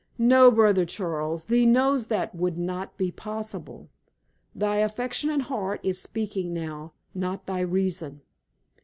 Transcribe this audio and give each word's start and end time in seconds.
"No, 0.17 0.49
brother 0.49 0.83
Charles, 0.83 1.45
thee 1.45 1.63
knows 1.63 2.07
that 2.07 2.31
that 2.31 2.35
would 2.39 2.57
not 2.57 2.97
be 2.97 3.11
possible. 3.11 3.87
Thy 4.55 4.77
affectionate 4.77 5.41
heart 5.43 5.79
is 5.83 6.01
speaking 6.01 6.51
now, 6.55 6.93
not 7.13 7.45
thy 7.45 7.59
reason. 7.59 8.21